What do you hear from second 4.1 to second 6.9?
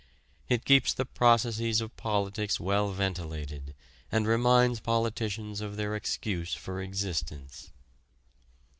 and reminds politicians of their excuse for